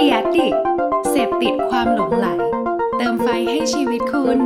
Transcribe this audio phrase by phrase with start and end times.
[0.00, 0.48] เดียดิ
[1.10, 2.26] เสพติดความหลงไหล
[2.96, 4.38] เติมไฟให้ชีวิตคุณ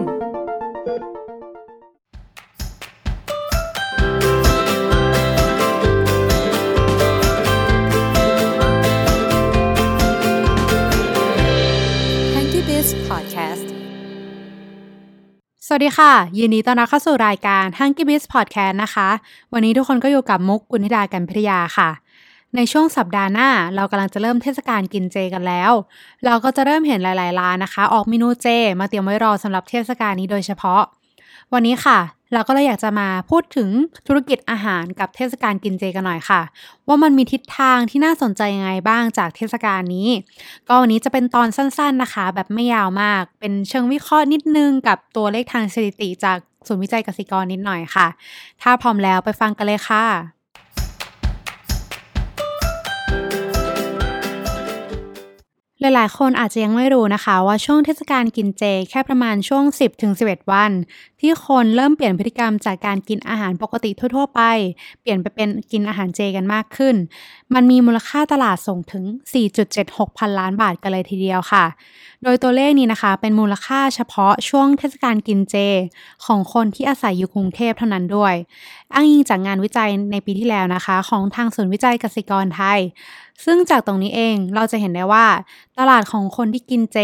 [12.34, 13.66] Hanky Biz Podcast
[15.66, 19.08] สวัสดีค่ะ ยินดีต้อนรับเข้าสู่รายการ h u n k y Biz Podcast นะคะ
[19.52, 21.90] วันนี้ทุกคนก็อยู่กับมุกกุลธิดากันพิทยาค่ะ
[22.56, 25.72] ในช่วงสัปดาห์หน้า เรากำลังจะเริ่มเทศกาลกินเจกันแล้ว
[26.24, 28.46] เราก็จะเริ่มเห็นหลาย ๆ ร้านนะคะ ออกเมนูเจ
[28.80, 30.82] มาเตรียมไว้รอสำหรับเทศกาลนี้โดยเฉพาะ
[31.52, 31.98] วันนี้ค่ะ
[32.34, 33.68] เราก็เลยอยากจะมาพูดถึง
[34.06, 36.40] ธุรกิจอาหารกับเทศกาลกินเจกันหน่อยค่ะ
[36.88, 40.08] ว่ามันมีทิศทางที่น่าสนใจยังไงบ้างจากเทศกาลนี้
[40.68, 48.06] ก็วันนี้จะเป็นตอนสั้น ๆ นะคะ แบบไม่ยาวมาก เป็นเชิงวิเคราะห์นิดนึงกับตัวเลขทางสถิติจากศูนย์วิจัยกสิกรนิดหน่อยค่ะ
[48.62, 50.41] ถ้าพร้อมแล้วไปฟังกันเลยค่ะ
[55.82, 59.64] หลายๆ คนอาจจะยังไม่รู้นะคะว่าช่วงเทศกาลกินเจแค่ประมาณช่วง
[60.08, 60.72] 10-11 วัน
[61.20, 64.40] ที่คนเริ่มเปลี่ยนพฤติกรรมจากการกินอาหารปกติทั่ว ๆ ไป
[65.00, 66.96] เปลี่ยนไปเป็นกินอาหารเจกันมากขึ้น
[67.54, 69.04] มันมีมูลค่าตลาดส่งถึง
[69.62, 71.64] 4.76 พันล้านบาทกันเลยทีเดียวค่ะ
[72.22, 75.56] โดยตัวเลขนี้นะคะ เป็นมูลค่าเฉพาะช่วงเทศกาลกินเจ
[76.26, 78.34] ของคนที่อาศัยอยู่กรุงเทพเท่านั้นด้วย
[78.94, 82.80] อ้างอิงจากงานวิจัยในปีที่แล้วนะคะ ของทางศูนย์วิจัยเกสิกรไทย
[83.44, 85.26] ซึ่งจากตรงนี้เองเราจะเห็นได้ว่า
[85.78, 86.98] ตลาดของคนที่กินเจ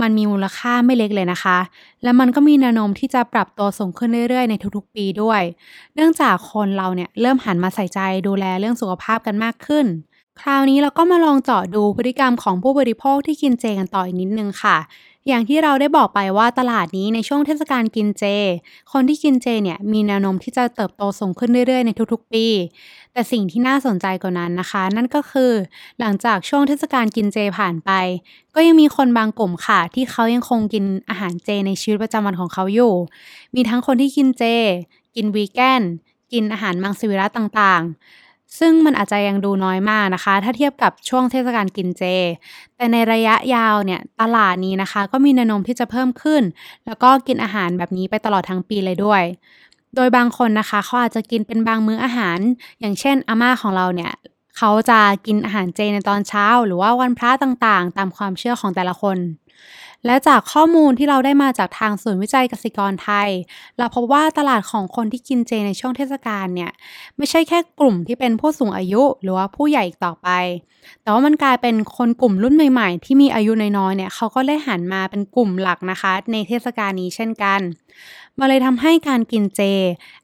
[0.00, 1.58] มันมีมูลค่าไม่เล็กเลยนะคะ
[2.02, 5.42] และมันก็มีแนวโน้มที่จะปรับตัวสูงขึ้นเรื่อยๆ ในทุกๆปีด้วย
[5.94, 9.86] เนื่องจากคนเราเนี่ยเริ่มหันมาใส่ใจดูแลเรื่องสุขภาพกันมากขึ้น
[10.40, 14.76] คราวนี้เราก็มาลองเจาะดูพฤติกรรมของผู้บริโภคที่กินเจกันต่ออีกนิดนึงค่ะ
[15.28, 18.24] อย่างที่เราได้บอกไปว่าตลาดนี้ในช่วงเทศกาลกินเจ
[18.92, 22.46] คนที่กินเจเนี่ยมีแนวโน้มที่จะเติบโตสูงขึ้นเรื่อยๆ ในทุกๆ ปี
[23.12, 25.52] แต่สิ่งที่น่าสนใจกว่านั้นนะคะ นั่นก็คือ
[26.00, 27.90] หลังจากช่วงเทศกาลกินเจผ่านไป
[28.54, 32.94] ก็ยังมีคนบางกลุ่มค่ะ ที่เขายังคงกินอาหารเจในชีวิตประจำวันของเขาอยู่
[33.54, 34.44] มีทั้งคนที่กินเจ
[35.14, 35.82] กินวีแกน
[36.32, 38.23] กินอาหารมังสวิรัตต่างๆ
[38.58, 42.02] ซึ่งมันอาจจะยังดูน้อยมากนะคะ ถ้าเทียบกับช่วงเทศกาลกินเจ
[42.76, 46.42] แต่ในระยะยาวเนี่ยตลาดนี้นะคะ ก็มีแนวโน้มที่จะเพิ่มขึ้น
[46.86, 49.22] แล้วก็กินอาหารแบบนี้ไปตลอดทั้งปีเลยด้วย
[49.96, 52.38] โดยบางคนนะคะเขาอาจจะกินเป็นบางมื้ออาหาร
[52.80, 54.12] อย่างเช่นอาม่าของเราเนี่ย
[54.58, 59.18] เขาจะกินอาหารเจในตอนเช้า หรือว่าวันพระต่างๆ ตามความเชื่อของแต่ละคน
[60.06, 63.28] และจากข้อมูลที่เราได้มาจากทางศูนย์วิจัยกสิกรไทย
[63.78, 66.70] เราพบว่าตลาดของคนที่กินเจในช่วงเทศกาลเนี่ย
[67.16, 70.28] ไม่ใช่แค่กลุ่มที่เป็นผู้สูงอายุหรือว่าผู้ใหญ่อีกต่อไป
[71.02, 77.60] แต่ว่ามันกลายเป็นคนกลุ่มรุ่นใหม่ๆ ที่มีอายุน้อยๆเนี่ยเขาก็ได้หันมาเป็นกลุ่มหลักนะคะ ในเทศกาลนี้เช่นกัน
[78.38, 79.60] มาเลยทำให้การกินเจ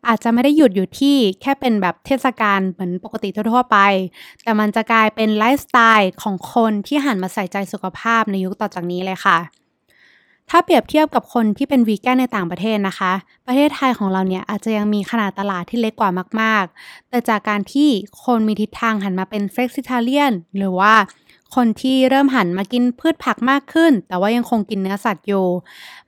[0.08, 3.78] อาจจะไม่ได้หยุดอยู่ที่แค่เป็นแบบเทศกาลเหมือนปกติทั่วๆไป
[4.42, 9.38] แต่มันจะกลายเป็นไลฟ์สไตล์ของคนที่หันมาใส่ใจสุขภาพในยุคต่อจากนี้เลยค่ะ
[10.50, 13.12] ถ้าเปรียบเทียบกับคนที่เป็นวีแกนในต่างประเทศนะคะ
[13.46, 16.10] ประเทศไทยของเราเนี่ยอาจจะยังมีขนาดตลาดที่เล็กกว่า
[16.40, 17.88] มาก ๆ แต่จากการที่
[18.24, 20.94] คนมีทิศทางหันมาเป็นเฟล็กซิทาเลียนหรือว่า
[21.56, 25.46] คนที่เริ่มหันมากินพืชผักมากขึ้น แต่ว่ายังคงกินเนื้อสัตว์อยู่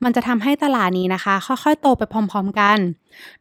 [0.03, 2.79] มันจะทำให้ตลาดนี้นะคะ ค่อยๆ โตไปพร้อมๆกัน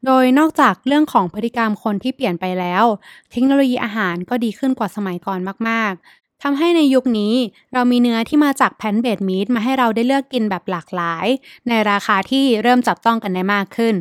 [0.06, 2.84] โดยนอกจากเรื่องของพฤติกรรมคนที่เปลี่ยนไปแล้ว
[3.32, 5.40] เทคโนโลยีอาหารก็ดีขึ้นกว่าสมัยก่อน
[5.70, 7.34] มากๆ ทำให้ในยุคนี้
[7.74, 11.28] เรามีเนื้อที่มาจากแพนเบดมีดมาให้เราได้เลือกกินแบบหลากหลาย
[11.68, 13.96] ในราคาที่เริ่มจับต้องกันได้มากขึ้น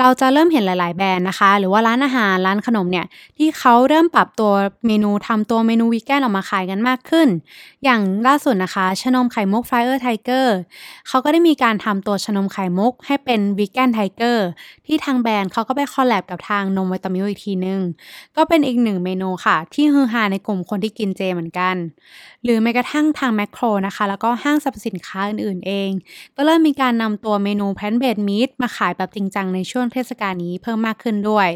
[0.00, 3.06] เราจะเริ่มเห็นหลาย ๆ แบรนด์นะคะ หรือว่าร้านอาหารร้านขนมเนี่ย
[3.38, 4.52] ที่เขาเริ่มปรับตัว
[4.86, 7.28] เมนูทำตัวเมนูวีแกนออกมาขายกันมากขึ้น
[7.84, 10.46] อย่างล่าสุดนะคะชนมไข่มุก Fire Tiger
[11.08, 14.48] เขาก็ได้มีการทำตัวชานมไข่มุกให้เป็น Vegan Tiger
[14.86, 17.80] ที่ทางแบรนด์เขาก็ไป collab กับทางนมไวตามิ้ลค์อีกทีนึง
[18.36, 21.67] ก็เป็นอีกหนึ่งเมนูค่ะ ที่ฮือฮาในกลุ่มคนที่กินเจเหมือนกัน
[22.44, 25.90] หรือแม้กระทั่งทางแมคโครนะคะ แล้วก็ห้างสรรพสินค้าอื่นๆเอง
[26.36, 31.48] ก็เริ่มมีการนำตัวเมนูแพนเบดมีดมาขายแบบจริงจังในช่วงเทศกาลนี้เพิ่มมากขึ้นด้วย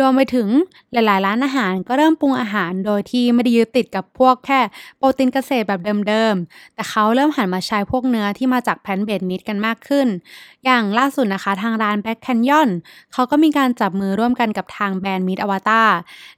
[0.00, 0.48] รวมไปถึง
[0.92, 4.60] หลาย ๆ ร้านอาหารก็เริ่มปรุงอาหารโดยที่ไม่ได้ยึดติดกับพวกแค่
[4.98, 10.06] โปรตีนเกษตรแบบเดิม ๆ แต่เขาเริ่มหันมาใช้พวกเนื้อที่มาจาก plant-based meat กันมากขึ้น
[10.64, 12.70] อย่างล่าสุดนะคะทางร้าน Black Canyon
[13.12, 15.88] เขาก็มีการจับมือร่วมกันกับทางแบรนด์ Meat Avatar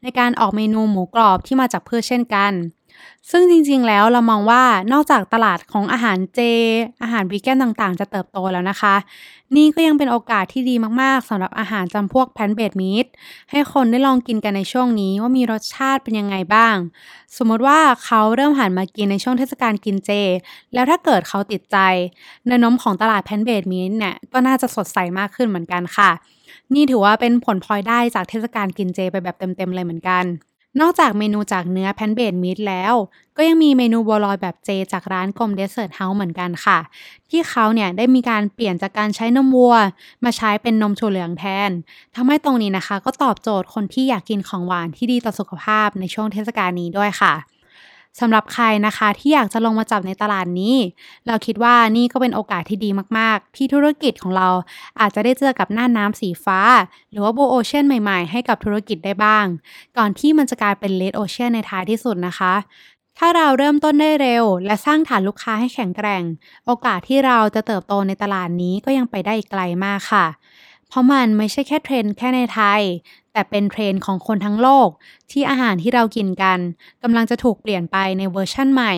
[0.03, 2.53] ในการออกเมนูหมูกรอบที่มาจากพืชเช่นกัน
[3.31, 4.63] ซึ่งจริงๆแล้วเรามองว่า
[4.93, 6.41] นอกจากตลาดของอาหารเจ
[7.03, 8.95] อาหารวีแกนต่างๆ จะเติบโตแล้วนะคะ
[9.57, 13.07] นี่ก็ยังเป็นโอกาสที่ดีมากๆสำหรับอาหารจำพวกแพนเบดมีด
[13.51, 16.77] ให้คนได้ลองกินกันในช่วงนี้ว่ามีรสชาติเป็นยังไงบ้าง
[17.37, 20.11] สมมติว่าเขาเริ่มหันมากินในช่วงเทศกาลกินเจ
[20.75, 21.77] แล้วถ้าเกิดเขาติดใจ
[22.47, 26.11] แนวโน้มของตลาดแพนเบดมีดเนี่ยก็น่าจะสดใสมากขึ้นเหมือนกันค่ะ
[26.75, 30.25] นี่ถือว่าเป็นผลพลอยได้จากเทศกาลกินเจไปแบบเต็มๆเลยเหมือนกัน
[30.81, 32.95] นอกจากเมนูจากเนื้อ plant-based meat แล้ว
[33.37, 36.79] ก็ยังมีเมนูบัวลอยแบบเจจากร้านกลม Dessert House เหมือนกันค่ะ
[37.31, 39.77] ที่เขาเนี่ยได้มีการเปลี่ยนจากการใช้นมวัว
[40.25, 41.71] มาใช้เป็นนมถั่วเหลืองแทน
[42.15, 47.33] ทำให้ตรงนี้นะคะ ก็ตอบโจทย์คนที่อยากกินของหวานที่ดีต่อสุขภาพในช่วงเทศกาลนี้ด้วยค่ะ
[48.21, 50.77] สำหรับใครนะคะที่อยากจะลงมาจับในตลาดนี้
[51.27, 54.49] เราคิดว่านี่ก็เป็นโอกาสที่ดีมากๆ ที่ธุรกิจของเรา
[55.01, 56.61] อาจจะได้เจอกับน่านน้ำสีฟ้า
[57.11, 59.47] หรือว่า blue ocean ใหม่ๆ ให้กับธุรกิจได้บ้าง
[59.97, 62.55] ก่อนที่มันจะกลายเป็น red ocean ในท้ายที่สุดนะคะ
[63.19, 66.23] ถ้าเราเริ่มต้นได้เร็ว และสร้างฐานลูกค้าให้แข็งแกร่ง
[66.67, 70.27] โอกาสที่เราจะเติบโตในตลาดนี้ก็ยังไปได้อีกไกลมากค่ะ
[70.89, 72.83] เพราะมันไม่ใช่แค่เทรนด์แค่ในไทย
[73.33, 74.89] แต่เป็นเทรนด์ของคนทั้งโลก
[75.31, 76.59] ที่อาหารที่เรากินกัน
[77.03, 78.93] กำลังจะถูกเปลี่ยนไปในเวอร์ชั่นใหม่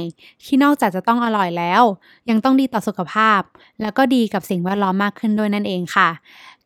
[0.45, 1.83] ที่นอกจากจะต้องอร่อยแล้ว
[2.31, 3.41] ยังต้องดีต่อสุขภาพ
[3.83, 6.09] แล้วก็ดีกับสิ่งแวดล้อมมากขึ้นด้วยนั่นเองค่ะ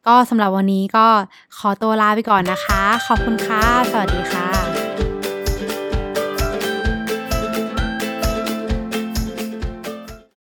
[0.07, 1.07] ก็สำหรับวันนี้ก็
[1.59, 4.72] ขอตัวลาไปก่อนนะคะ ขอบคุณค่ะ สวัสดีค่ะ